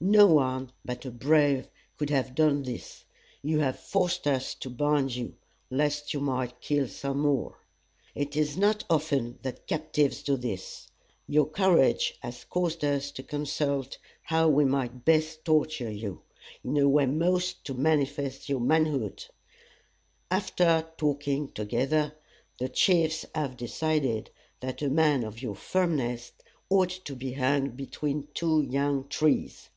No 0.00 0.26
one 0.26 0.70
but 0.84 1.04
a 1.06 1.10
brave 1.10 1.66
could 1.96 2.10
have 2.10 2.36
done 2.36 2.62
this. 2.62 3.04
You 3.42 3.58
have 3.58 3.80
forced 3.80 4.28
us 4.28 4.54
to 4.54 4.70
bind 4.70 5.16
you, 5.16 5.34
lest 5.70 6.14
you 6.14 6.20
might 6.20 6.60
kill 6.60 6.86
some 6.86 7.18
more. 7.18 7.56
It 8.14 8.36
is 8.36 8.56
not 8.56 8.84
often 8.88 9.40
that 9.42 9.66
captives 9.66 10.22
do 10.22 10.36
this. 10.36 10.86
Your 11.26 11.46
courage 11.46 12.14
has 12.20 12.44
caused 12.44 12.84
us 12.84 13.10
to 13.10 13.24
consult 13.24 13.98
how 14.22 14.48
we 14.48 14.64
might 14.64 15.04
best 15.04 15.44
torture 15.44 15.90
you, 15.90 16.22
in 16.62 16.76
a 16.76 16.88
way 16.88 17.06
most 17.06 17.64
to 17.64 17.74
manifest 17.74 18.48
your 18.48 18.60
manhood. 18.60 19.24
After 20.30 20.86
talking 20.96 21.50
together, 21.50 22.14
the 22.58 22.68
chiefs 22.68 23.26
have 23.34 23.56
decided 23.56 24.30
that 24.60 24.80
a 24.80 24.88
man 24.90 25.24
of 25.24 25.42
your 25.42 25.56
firmness 25.56 26.30
ought 26.70 26.90
to 27.04 27.16
be 27.16 27.32
hung 27.32 27.70
between 27.70 28.28
two 28.32 28.62
young 28.62 29.08
trees. 29.08 29.70